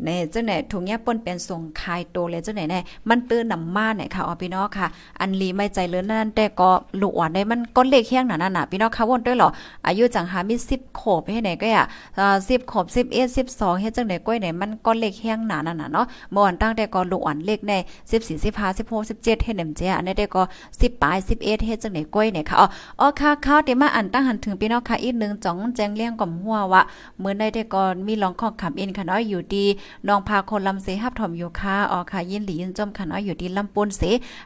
[0.05, 2.79] ในเจ้าไหนถุงเนี้ยป่นเป็นส่งคายโตเลยเจ้าไหนแน่
[3.09, 4.87] มันตื้อนำมาเนี่ยค่ะอ๋อพี่น้องค่ะ
[5.19, 6.69] อันลีไม่ใจเลือนั่นแต่ก็
[7.01, 9.49] ลูกอ่อนได้มันก้นเล็กแห้งหนาหน่ะพี่น้องค่ะวนด้วยหรอ
[9.87, 17.73] อายุจังหามี10ขบให้ไหนก็อะเอ่อ10ขวบ11 12เฮ็ดจังไหนก้อยไหนมันก้นเล็กแห้งหนานั่นน่ะเนาะเมื่อวันตั้งแต่ก็ลูกอ่อนเล็กใน
[18.09, 22.67] 14 15 16 17เฮ็ดแหนมเจ้าอันนี้ได้ก็10ปลาย11เฮ็ดจังไหนก้อยเนี่ยค่ะอ๋อ
[22.99, 26.81] อ๋อค่ะข้าวเดี๋ยวมาอันตั้งหันถึงพี่น้องค่ะอีกหนึ่งจ่องแจงเลี้ยงก่อมหัวว่า
[27.19, 29.65] เมื่อได้ได้ก็มีลองข้อคำอินค่ะเนาะอยู่ดี
[30.07, 34.01] น้องพาคนลำเสฮับถอมอยู่ค่ะอ๋อค่ะยินหลียินจมค่ะเนาะอยู่ที่ลำปูนเส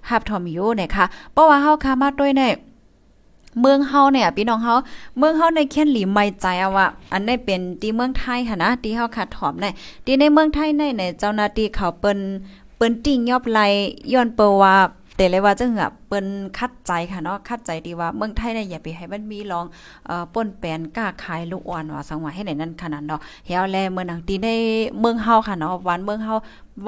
[0.10, 2.54] ฮับถอมอยู่เนี่ยค่ะเพราะว่าเฮาค่ะมาด้วยเนี่ย
[3.62, 4.74] เมืองเฮาเนี่ยพี่น้องเฮา
[5.18, 9.66] เมืองเฮาในเขียนหลีไม่ใจเอาว่าอันนี้เป็นที่เมืองไทยค่ะนะที่เฮาขาดถอมใน
[10.06, 12.20] ที่ในเมืองไทยในในเจ้าหน้าที่เขาเปิ้น
[12.78, 13.60] เปิ้นติ่งยอบไล
[14.14, 14.76] ย้อนเปว่า
[15.16, 19.66] แต่เลยว่าจังอะ เปิ้นคัดใจค่ะเนาะคัดใจดีว่าเมืองไทยเนี่ยอย่าไปให้มันมีลอง
[20.08, 24.48] เอ่อป่นแปนกล้าขายลูกอ่อนว่าสังว่าให้ไหนนั่นขนาดเนาะเฮาแลเมืองนังตีใน
[25.00, 26.36] เมืองเฮาค่ะเนาะวันเมืองเฮา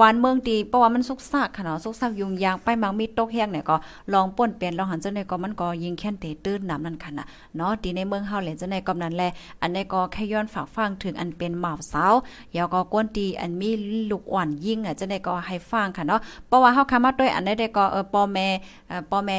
[0.00, 3.76] วันเมืองดีเพราะว่ามันสุกซากค่ะเนาะสุกซากยุงยางไปมังมีตกแห้งเนี่ยก็
[4.12, 7.24] ลองป่นเปลี่ยนลองหันจังได๋ก็มันก็ยิงแค่นเตตื้นน้ำนั่นค่ะนะ
[7.56, 9.30] เนาะดีในเมืองเฮาแหละจังได๋ก็นั้นแหละ
[9.62, 12.14] อันนี้ก็แค่ย้อนฝากฟังถึงอันเป็นหมาวสาว
[12.52, 13.70] เดี๋ยวก็กวนตีอันมี
[14.10, 18.48] ลูกอ่อนยิงอะจังได๋ก็ให้ฟังค่ะเนาะเพราะว่าเฮาคามาด้วยอันใดๆก็เออพ่อแม่
[18.88, 19.38] เอ่อพ่อแม่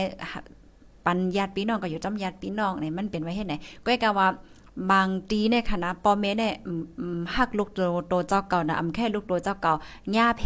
[1.05, 3.53] ปันญาติพี่น้องก็อยู่จำญาติพี่น้องเนี่ยมันเป็นไว้เฮ็ดไหน
[3.85, 4.27] ก็กะว่า
[4.91, 6.53] บางทีเนี่ยค่ะนะปอเมเนี่ย
[7.35, 9.73] ฮักลูกโตโตเจ้าเก่านะอำแค่ลูกโตเจ้าเก่า
[10.15, 10.43] ญาเพ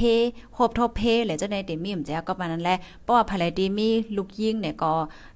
[0.54, 4.92] โฮบทบเพหรือเจ้าในเตมีมแจ้ก็ปานนั้นแหละเพราะว่าภรรยดีมีลูกยิ่งเนี่ยก็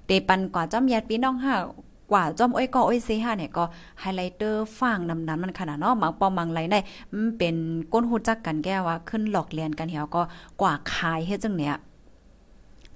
[0.05, 1.53] เตปันกว่าจอมญาติพี่น้องห้า
[2.11, 3.63] กว่าจอมอ้อยก็อ้อยเซห้าเนี่ยก็
[3.99, 6.75] ไฮไลเตอร์ฟังนำนั้นมันขนาดเนาะมังปอมังไรใน
[7.13, 7.55] มันเป็น
[7.93, 10.21] ก้นหูจักกันแก้ว่าขึ้นหลอกเรียนกันเหี่ยวก็
[10.61, 11.75] กว่าขายเฮ็ดจังเนี่ย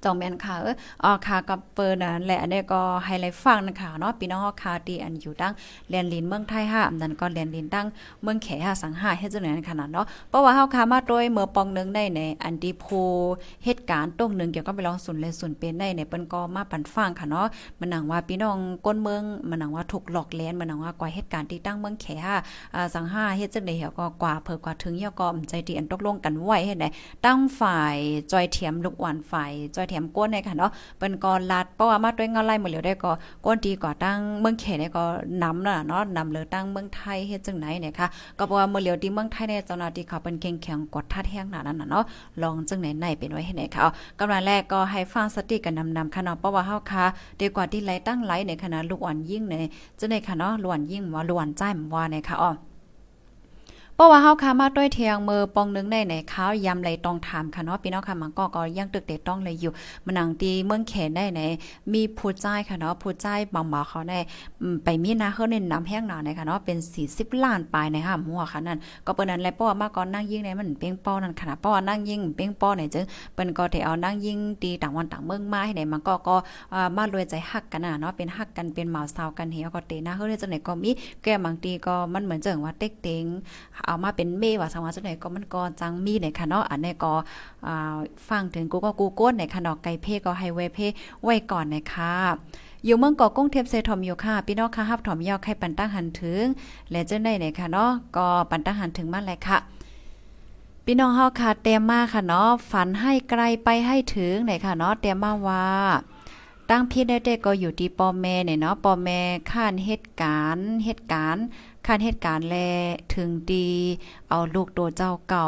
[0.03, 5.53] จองแม่นค่ะเอออ๋อค่ะกับเปิ้นนั่นแหละอันนี้ก็ไฮไลท์ฟังนะคะเนาะพี่น้องเฮาค่ะที่อันอยู่ตั้ง
[5.89, 7.85] แลนลินเมืองไทย5อันนั้นก็แลนลินตั้ง
[8.23, 12.85] เมืองแข5สัง5เฮ็ดจังได๋ขนาดเนาะเพราะว่าเฮาค่ะมาโดยเมื่อปองนึงได้ในอันที่โพ
[13.65, 17.47] เหตุการณ์ตรงนึงเกี่ยวกับไปลองสุนและสุนเป็นได้ในเปิ้นก็มาปันฟังค่ะเนาะ
[17.79, 22.05] มันหนังว่าพี่น้องก้นเมืองมันหนังว่าถูกหลอกแลนมันหนังว่ากว่าเหตุการณ์ที่ตั้งเมืองแข
[22.41, 26.89] 5อ่าสัง5เฮ็ดจังได๋เฮาก็กว่าเพิ่กว่าถึงเฮาก็ใจที่อันตกลงกันไว้เฮ็ดได้
[27.25, 27.95] ตั้งฝ่าย
[28.31, 33.11] จอยเทียมลูกอ่อนฝ่ายจอยเทียมก้นในค่ะเนาะเปิ้นก็ลัดเพราะว่ามาด้วยเงาไล่หมดแล้วได้ก็
[33.45, 35.03] ก้นดีกว่าตั้งเมืองเขตเนี่ยก็
[35.43, 42.03] นำน่ะเนาะนำเลยตั้งเมืองไทยเฮ็ดจังไหนเนี่ยค่ะก็เพราะว่าเมื่อเหลียวที่เมืองไทยเนี่ยเจ้าหน้าที่เขาเป็นเข่งแข็งกดทัดแห้งหนานั้นน่ะเนาะ
[42.41, 43.81] ลองจังไหนไหนเป็นไว้ให้ไหนค่ะ
[44.19, 47.05] กำลังแรกก็ให้ฟังสติกันนำๆค่ะเนาะเพราะว่าเฮาค่ะ
[47.39, 49.55] ดีกว่าที่ไหลตั้งไหลในขณะลูกอ่อนยิ่งใน
[49.99, 52.51] จังได๋ค่ะเนาะล้วนยิ่งว่าล้วนใจมว่าในค่ะอ้อ
[53.97, 59.71] เพราะว่าเฮาค่ะมาด้วยเทียงมือปองนึงได้ในเขายำไหลตองถามค่ะเนาะพี่น้องค่ะมันก็ก็ยังตึกเด็ดต้องเลยอยู่
[60.05, 61.41] มันหนังตีเมืองแขนได้ใน
[61.93, 64.19] มีผู้ใจค่ะเนาะผู้ใจบางๆเขาได้
[64.83, 66.77] ไปมีนาเฮาเน้นน้ำแห้งหนาในค่ะเนาะเป็น
[67.09, 76.35] 40 ล้านปลายในค่ะหัวค่ะนั่นก็เปิ้นนั้นแหละเพราะว่ามาก่อนนั่งยิงในมันเป้งป้อนั่นค่ะเพราะว่านั่งยิงเป้งป้อไหนจึงเปิ้นก็ได้เอานั่งยิงตีต่างวันต่างเมืองมาให้ไหนมันก็ก็
[76.95, 80.91] มารวยใจฮักกันน่ะเนาะเป็นฮักกันเป็นหมาสาวกันเหี่ยวก็เตนะเฮาได้จังไหนก็มี
[81.23, 83.25] แก้บางทีก็มันเหมือนจังว่าเต็กเต็ง
[83.87, 87.13] เอามาเป็นเมว่าสังวาจังไหนก็มันก็จังมีในค่ะเนาะอันนี้ก็
[87.67, 87.97] อ่า
[88.29, 90.87] ฟังถึงกูก็กูก้นในค่ะเนาะไก่เพ่ก็ให้ไว้เพ่
[91.23, 92.13] ไว้ก่อนนะคะ
[92.85, 96.43] อยู่เมืองเกาะกุ้งเทพเซทอมอยู่ค่ะ พี่น้องค่ะฮับถอมยอกให้ปันตั้งหันถึง
[96.91, 99.57] และเจ้าได้เนี่ยค่ะเนาะก็ปันตั้งหันถึงมาเลยค่ะ
[100.85, 105.67] พี่น้องเฮาค่ะเตรียมมาค่ะเนาะฝันให้ไกลไปให้ถึงไหนค่ะเนาะเตรียมมาว่า
[106.69, 109.19] ตั้งพี่ได้เด็กก็อยู่ที่ปอแม่เนี่ยเนาะปอแม่
[109.51, 111.45] ข้านเหตุการณ์เหตุการณ์
[111.87, 112.55] คันเหตุการณ์แล
[113.15, 113.67] ถึงดี
[114.29, 115.47] เอาลูกตัวเจ้าเก่า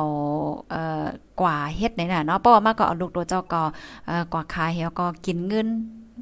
[0.72, 1.06] เอ่อ
[1.42, 3.64] กว่าเฮ็ดไหนน่ะเนาะเพราะว่ามาก็เอาลูกตัวเจ้าเก่า
[4.08, 5.70] เอ่อกว่าขายแล้วก็กินเงิน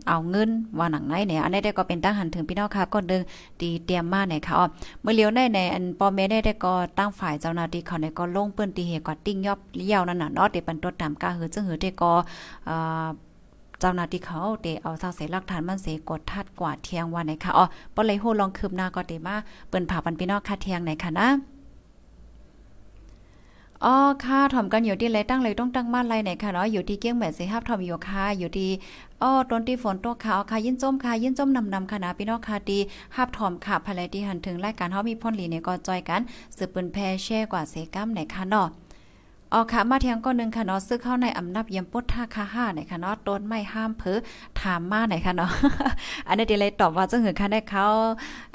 [0.09, 3.21] เอาเงินว่าหนังไหนเนี่ยอันนี้ได้ก็เป็นตั้งหันถึงพี่น้องค่ะก่อนเดิง
[3.59, 4.65] ตีเตรียมมาเนี่ยค่ะอ๋อ
[5.01, 12.11] เมื่อเลี้ยวได้ในอันปอเมได้ได้ก็ตั้งฝ่ายเจ้าหน้าที่เขาในก็ลงเปิ้นตีเหตุกว่าติ้งยอบเลี้ยวนั่นน่ะเนาะเดี๋ยวปันตดตามกาหือจึงหือได้ก็
[12.65, 12.75] เอ่
[13.05, 13.07] อ
[13.79, 19.35] เจ้าหน้าที่เขาเตเอาซาเสหลักฐานมันเสกดทัดกว่าเทียงวันไหนค่ะอ๋อบ่เลยโหลองคืบหน้าก็เตมา
[19.69, 21.27] เปิ้นผ่าปันพี่น้องค่ะเทียงไหนค่ะนะ
[23.85, 28.69] อ๋อค่ะถ่อมกันอยู่ที่ไรตั้งเลยต้องตั้งมาไรไหนค่ะเนาะอยู่ที่เกี้ยงแม่สิฮับถ่อมอยู่ค่ะอยู่ที่
[29.21, 32.79] อ๋อตอนที่ฝนตกค่ะค่ะยินจมค่ะยินจมนำนำค่ะนะพี่น้องค่ะดี
[33.15, 36.21] ฮับถ่อมค่ะภายที่หันถึงรายการเฮามีพ่นหลีเนี่ยก็จอยกัน
[36.57, 38.67] สืบปืนแพร่แช่กว่าเสกัมไหนค่ะเนาะ
[39.53, 44.19] อ๋อค่ะ มาเทียงก็นึงค่ะเนาะซึกเข้าในอำนาจยำปุดท่าคาห้าไหนค่ะเนาะต้นไม่ห้ามเผอ
[44.61, 45.51] ถามมาไหนค่ะเนาะ
[46.27, 47.85] อันนี้เดเลยตอบว่าจังหือค่ะได้เขา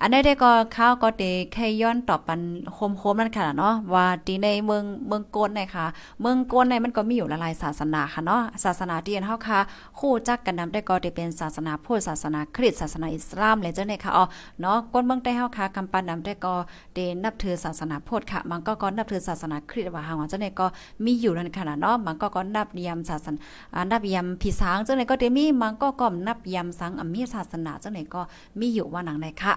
[0.00, 2.40] อันนี้ได้ก็เขาก็เดแค่ย้อนตอบปัน
[2.74, 5.84] โคมๆนั่นค่ะเนาะว่าตีในเมืองเมืองโกนไหนค่ะ
[6.20, 9.58] เมืองโกนในมันก็มีอยู่หลายศาสนาค่ะเนาะศาสนาที่เฮาค่ะ
[9.98, 14.24] คู่จักกันนำได้ก็ได้เป็นศาสนาพุทธศาสนาคริสต์ศาสนาอิสลามเลยเจ้าเนี่ยค่ะอ๋อ
[14.60, 16.54] เนาะคนเมืองใต้เฮาค่ะกำปันนำได้ก็
[16.94, 20.66] เดนับถือศาสนาพุทธค่ะ มันก็ก็นับถือศาสนาคริสต์ว่าหางว่าจ้าเนี่ยก็
[21.04, 28.20] มีอยู่นั่นค่ะเนาะมันก็ก็นับยามศาสนานับยามพี่สางจังไหนก็เดมีมันก็ก็นับยามสังอมีศาสนาจังไหนก็
[28.58, 29.54] มีอยู่ว่าหนังไหนค่ะ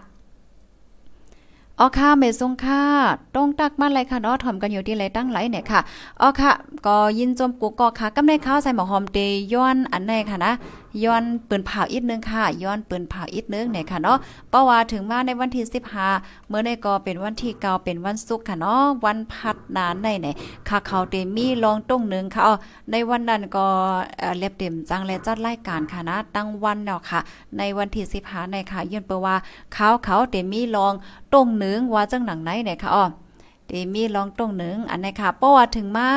[1.79, 2.81] อ๋อค่ะเมซงค่ะ
[3.35, 5.79] ต้องตักมาเลยค่ะเนาะถ่อมกันอยู่ที่ไรตั้งไหลเนี่ยค่ะ
[6.21, 6.51] อ๋อค่ะ
[6.85, 9.17] ก็ยินจมกุกก็ค่ะกำในข้าวใส่หมอหอมเต
[9.53, 10.53] ย้อนอันไหนค่ะนะ
[11.03, 14.17] ย้อนปืนเผาอีกนึงค่ะ ย้อนปืนเผาอีกนึงเนี่ยค่ะเนาะ
[14.49, 15.63] เพราะว่าถึงมาในวันที่
[16.07, 20.27] 15เมื่อในก็เป็นวันที่9เป็นวันศุกร์ค่ะเนาะวันพัดนานในไหน
[20.69, 22.53] ค่ะเขาเตมีลองต้งนึงค่ะอ๋อ
[22.91, 23.65] ในวันนั้นก็
[24.37, 27.19] เล็บเต็มจังและจัดรายการค่ะนะตั้งวันแล้วค่ะ
[27.57, 29.35] ในวันที่15ในค่ะย้อนเปว่า
[29.73, 30.93] เขาเขาเตมีลอง
[31.33, 33.05] ต้งนึงว่าจังหนังไหนเนี่ยค่ะอ๋อ
[33.69, 36.07] เดมีลองตรงหนึ่งอันนี้ค่ะเพราะว่าถึงมา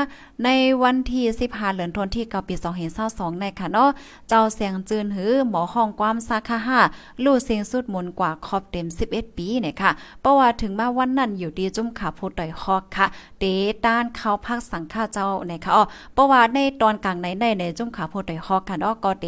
[0.45, 0.49] ใน
[0.83, 2.55] วันที่15เหลือนทนที่เกาปี
[2.99, 3.91] 2022ในค่ะเนาะ
[4.29, 6.59] เจ้าเสียงจืนหือหมอห้องความสาขา
[6.93, 13.07] 5ลู่เสียงสุดมนกว่าครอบเต็ม 11 ปีเนี่ยค่ะเพราะว่าถึงมาวันนั้นอยู่ดีจุ่มขาพูดต่อยคอกค่ะ
[13.39, 13.45] เต
[13.85, 15.85] ต้านเข้าพักสังฆาเจ้าในค่ะอ๋อ
[16.15, 19.27] เพราะว่าในตอนกลางในในในจุ่มขาพูดต่อยคอกค่ะเนาะก็เต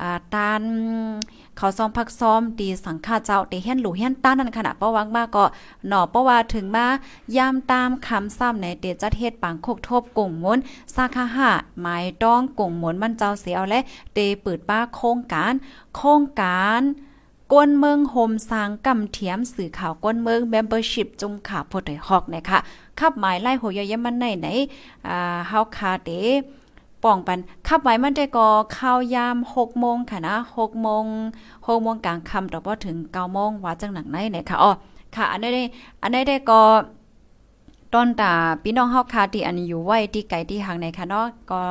[0.00, 0.62] อ่าต้าน
[1.56, 5.44] เขาซ้อมพักซ้อมตีสังฆาเจ้าเตเฮียนหลูเฮียนต้านนั่นขณะเพราวังมากก็
[5.88, 6.86] หน่อเพราว่าถึงมา
[7.36, 10.58] ยามตามคำซ้ำในเตจัดเฮ็ดปังโคกทบกงมน
[10.94, 13.80] สาขาหาหมายต้องกงมนมันเจ้าเสียวและ
[14.14, 15.52] เตเปิดป้าโครงการ
[15.96, 16.82] โครงการ
[17.52, 22.58] ก้นเมืองโฮมสร้างกำเทียมสื่อข่าวก้นเมือง membership จุมขาโพดฮอกนะคะ
[22.98, 24.48] ขับหมายไล่โหยยมันในไหน
[25.08, 26.10] อ่าเฮาคาเต
[27.04, 31.04] ป่องปันขับไว้มันได้ก็ข้าวยาม6โมงค่ะนะ6โมง
[31.46, 34.70] 6โมงกลางค่ำต่อพอถึง9โมงว่าจังหนังไหนเนี่ยค่ะอ๋อ
[35.14, 35.62] ค่ะอันนี้ได้
[36.02, 36.62] อันนี้ได้ก็
[37.96, 41.62] ตอนตาพี่น้องเฮาคาที่อันอยู่ไว้ที่ไกลที่ห่างในค่ะเนาะก็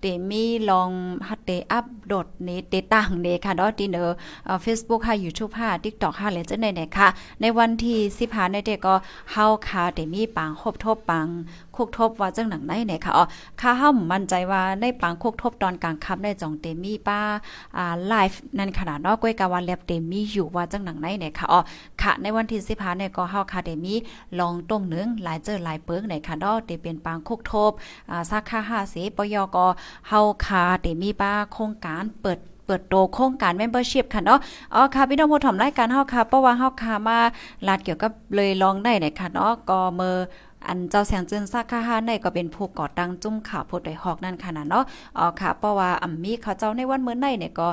[0.00, 0.90] เตมีลอง
[1.28, 4.04] ฮัดเตอัปโดดนี้เตตั้งเดค่ะเนาะที่เนอ
[4.44, 7.08] เอ่อ Facebook ค่ะ YouTube ค่ะ TikTok ค่ะเลยจังได๋เนี่ยค่ะ
[7.40, 8.94] ในวันที่15ในเดก็
[9.32, 11.26] เฮาคาเตมีปางครบทบปัง
[11.76, 13.24] คกทบว่าจังหนังไหนเนี่ยค่ะอ๋อ
[13.60, 17.20] ค่าเฮามั่นใจว่าในปังคกทบตอนกลางค่ำได้จองเตมีป้า
[17.76, 21.60] อ่าไลฟ์นั่นขนาดนาะก้อยกะว่าแลบเตมีอยู่ว่าจังหนังไหนเนี่ยค่ะอ๋อ
[22.02, 23.94] ค่ะในวันที่15เนี่ยก็เฮาคาเตมี
[24.38, 27.70] ลองต้งนึงหลายเจอหลายเปิงในค่ะเนาะเตเป็นปังคกทบ
[28.10, 29.66] อ่าสาขา5เสปยก็
[30.08, 34.40] เฮาคาเตมีป้าโครงการเปิดเปิดโตโครงการ membership ค่ะเนาะ
[34.74, 37.18] อ๋อค่ะ พี่น้องผู้ถมรายการเฮาค่ะเพราะว่าเฮาค่ะมา
[37.66, 40.16] ลาดเกี่ยวกับเลยลองได้เนี่ยค่ะเนาะก็เมื่อ
[40.68, 44.84] อันเจ้าแสงจืนซาคาฮาในก็เป็นผู้ก่อตั้งจุ้มข่าวโพดไดฮอกนั่นค่ะนะเนาะ
[45.18, 47.68] อ๋อค่ะเพราะว่าอ่ำมีเขาเจ้าในวันเมื่อในเนี่ยก็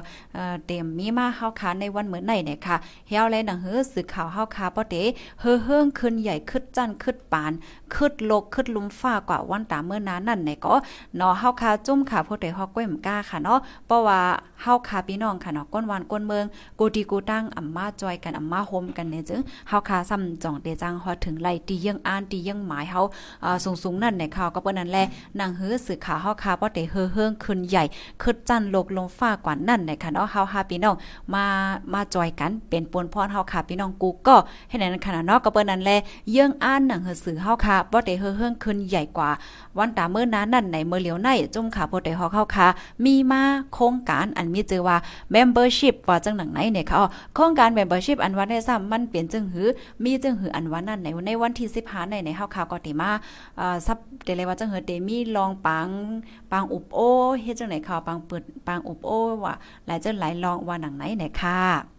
[0.66, 2.76] เตรียมมีมาเฮาค่ะในวันเมื่อในเนี่ยค่ะ
[3.08, 4.96] เฮาแลหนังหือสื่อข่าวเฮาค่ะบ่เต
[5.40, 7.52] เฮือเฮิงขึ้นใหญ่ขึ้นจันขึ้นปาน
[7.94, 10.74] ขึ้นโลกขึ้นลุมฟ้ากว่าวันตาเมื่อนั้นนั่นเนี่ยก็
[11.18, 14.20] เนาะเฮาค่ะจุ้มข่าวโพดไดฮอกก้อยมก้าค่ะเนาะเพราะว่า
[14.62, 16.46] เฮาค่ะพี่น้องค่ะเนาะก้นวันก้นเมือง
[16.80, 23.02] กูดีกูตั้งอ่ำมาจอยกันอ่ำมาโฮมกันเนี่ยจึงเฮาค่ะซ้ำจ่องเตจังฮอดถึงไล่ตียังอ่านตียังหมายเฮา
[23.44, 25.00] อ่าสูงๆนั่นในข่าวก็เปิ้นนั่นแล
[25.40, 27.84] นางฮือสื่อข่าวเฮาคาบ่ได้เฮือเฮิงขึ้นใหญ่
[28.22, 30.96] ขึ้นจันโลกลงฟ้ากว่านั่นในค่ะเนาะเฮาหาพี่น้อง
[31.34, 31.46] มา
[31.94, 34.36] มาจอยกันเป็นปวนพรเฮาค่ะพี่น้องกูก็
[34.70, 35.92] ให้นั้นขนาดเนาะก็เปิ้นนั่นแล
[36.32, 39.30] เยื่องอ่านหนังฮือสื่อเฮาค่ะบ่ได้เฮือเฮิงขึ้นใหญ่กว่า
[39.78, 42.68] วันตาเมื่อนั้นนั่นในเมื่อเหลียวในจุ่มขาบ่ได้ฮอกเฮาค่ะ
[43.06, 43.42] มีมา
[43.74, 44.98] โครงการอันมีชื่อว่า
[45.34, 47.02] membership ว่าจังหนังไหนเนี่ยค่ะ
[47.36, 49.68] โครงการ membership อันว่าได้ซ้ำมันเปลี่ยนจึงหือ
[50.04, 53.12] มีจึงหืออันว่านั่นในในวันที่15ในในเฮาค่ะก็ติมา
[53.60, 55.90] อ่าซับเดเลยว่าจังเฮอเดมีลองปัง
[56.52, 57.00] ปังอุบโอ
[57.42, 59.12] เฮ็ดจังไหนค่ะปังเปิดปังอุบโอ
[59.44, 59.54] ว่า
[59.86, 61.93] หลายจังหลายลองว่าหนังไหนไหนค่ะ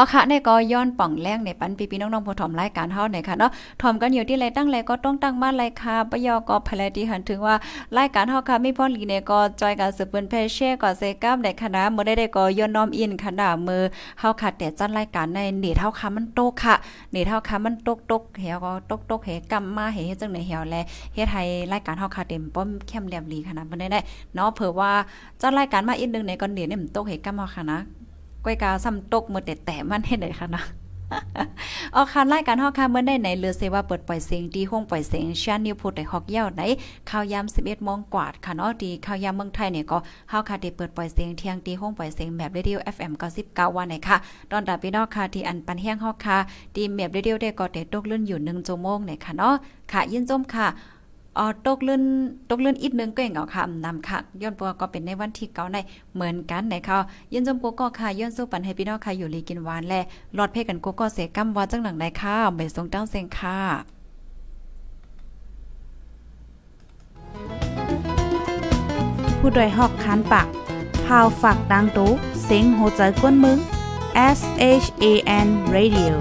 [0.00, 3.50] อ๋อค่ะในก็ย้อนป่องแรงในปันปีพี่น้องๆผู้ถมรายการเฮาหน่อยค่ะเนาะ
[3.82, 7.54] ถมกันอยู่ที่ไรตั้งไรก็ต้องตั้งมาไรค่ะปยอก็ภายที่หันถึงว่า
[7.96, 13.82] รายการเฮาค่ะมีพ่อลีเนี่ยก็จอยกันสืบเปิ้นเพเช่ก็เซกัมในคณะเมื้อได้ได้ก็ย้อนน้อมอินคณะมือ
[14.20, 16.74] เฮาค่ะแต่จัดรายการในเนตเฮาค่ะมันโตค่ะ
[17.12, 20.76] เนตเฮาค่ะมันตกตกเหี่ยวก็ตกตกเหกำมาเฮ็ดจังได๋เหี่ยวแล
[21.14, 24.00] เฮ็ดให้รายการเฮาค่ะเต็มป้อมเข้มแหลมลีขนาดบ่ได้ได้
[24.34, 24.90] เนาะเผื่อว่า
[25.40, 27.80] จัดรายการมาอีกนึงในก็เนตเนี่ยมันตกเหกำมาค่ะนะ
[28.44, 30.64] ก้อยกาซ้ำตกมือแต่แต่มันให้เลยค่ะนะ
[31.96, 36.62] ออกคันรายการฮอกค่ะเมื่อได้ไหนเรือเซว่าเปิดปล่อยเสียงดีห้องปล่อยเสียงชานิวพูดได้ฮอกเย้าไหน
[37.10, 39.98] ข่าวยาม11โมงกว่าค่ะเนาะดีข่าวยามเมืองไทยเนี่ยก็
[40.30, 43.12] เฮาค่ะได้เปิดปล่อยเสียงเที่ยงดีห้องปล่อยเสียงแบบเรดิโอ FM
[43.44, 44.16] 99วันไหนค่ะ
[44.50, 46.38] ตอนดับพี่น้องค่ะที่อันปันแห้งฮอกค่ะ
[46.76, 49.54] ดีแบบเรดิโอได้ก็ได้ตกลื่นอยู่1ชั่วโมงไหนค่ะเนาะ
[49.92, 50.66] ค่ะยินจมค่ะ
[51.40, 52.02] ออ๋อตกลื่น
[52.50, 55.78] ตกลื่นอีกนึงก็เองเอาค่ะนำค่ะย้อนปัวก็เป็นในวันที่เก่าใน
[56.14, 56.98] เหมือนกันไหนค่ะ
[57.32, 60.00] ยินจมปัวก็ค่ะย้อนสู้ปันให้พี่น้องค่ะอยู่ลีกินหวานและ
[60.34, 63.58] หลอดเพกันกูก็เสกำว่าจังหนังไหนค่ะไปส่งตั้งเซงค่ะ
[69.38, 70.46] ผู้โดยหอกคันปาก
[71.06, 72.10] พาวฝากดังตู้
[72.42, 73.58] เสียงโหใจกวนมึง
[74.38, 74.40] S
[74.82, 75.04] H A
[75.46, 76.12] N Radio